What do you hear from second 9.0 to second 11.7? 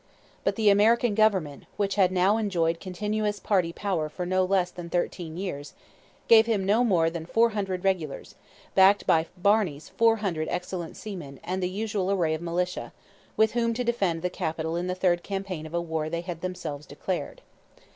by Barney's four hundred excellent seamen and the